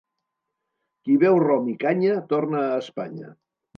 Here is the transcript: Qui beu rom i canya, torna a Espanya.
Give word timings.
Qui 1.03 1.17
beu 1.23 1.37
rom 1.43 1.67
i 1.73 1.75
canya, 1.85 2.17
torna 2.33 2.63
a 2.71 2.81
Espanya. 2.87 3.31